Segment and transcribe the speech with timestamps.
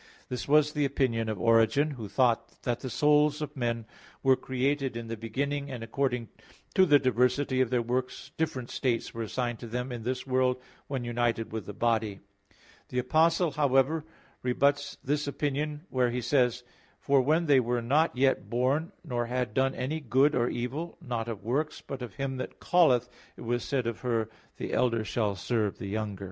[0.29, 3.85] This was the opinion of Origen, who thought that the souls of men
[4.23, 6.29] were created in the beginning, and according
[6.73, 10.59] to the diversity of their works different states were assigned to them in this world
[10.87, 12.19] when united with the body.
[12.89, 14.03] The Apostle, however,
[14.41, 16.63] rebuts this opinion where he says
[17.07, 17.17] (Rom.
[17.17, 20.97] 9:11,12): "For when they were not yet born, nor had done any good or evil...
[20.99, 23.07] not of works, but of Him that calleth,
[23.37, 26.19] it was said of her: The elder shall serve the younger."